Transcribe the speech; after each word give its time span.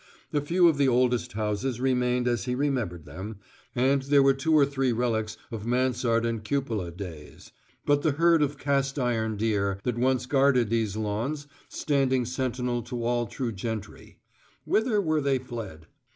A 0.33 0.41
few 0.41 0.67
of 0.67 0.79
the 0.79 0.87
oldest 0.87 1.33
houses 1.33 1.79
remained 1.79 2.27
as 2.27 2.45
he 2.45 2.55
remembered 2.55 3.05
them, 3.05 3.37
and 3.75 4.01
there 4.01 4.23
were 4.23 4.33
two 4.33 4.51
or 4.55 4.65
three 4.65 4.91
relics 4.91 5.37
of 5.51 5.63
mansard 5.67 6.25
and 6.25 6.43
cupola 6.43 6.89
days; 6.89 7.51
but 7.85 8.01
the 8.01 8.13
herd 8.13 8.41
of 8.41 8.57
cast 8.57 8.97
iron 8.97 9.37
deer 9.37 9.79
that 9.83 9.99
once 9.99 10.25
guarded 10.25 10.71
these 10.71 10.97
lawns, 10.97 11.45
standing 11.69 12.25
sentinel 12.25 12.81
to 12.81 13.03
all 13.03 13.27
true 13.27 13.51
gentry: 13.51 14.17
Whither 14.65 14.99
were 14.99 15.21
they 15.21 15.37
fled? 15.37 15.85